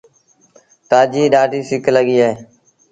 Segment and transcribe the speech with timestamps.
[0.89, 2.31] تآجي ڏآڍيٚ سڪ لڳيٚ اهي۔